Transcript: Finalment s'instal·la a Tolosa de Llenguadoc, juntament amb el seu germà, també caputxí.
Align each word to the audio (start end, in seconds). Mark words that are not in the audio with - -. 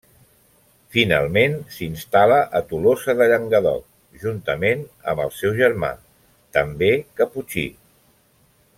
Finalment 0.93 1.57
s'instal·la 1.75 2.39
a 2.59 2.61
Tolosa 2.71 3.15
de 3.21 3.27
Llenguadoc, 3.33 3.85
juntament 4.25 4.83
amb 5.13 5.25
el 5.27 5.33
seu 5.39 5.57
germà, 5.63 5.93
també 6.59 6.95
caputxí. 7.23 7.69